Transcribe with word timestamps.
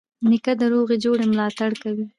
نیکه 0.29 0.53
د 0.59 0.61
روغي 0.71 0.97
جوړې 1.03 1.25
ملاتړ 1.31 1.71
کوي. 1.83 2.05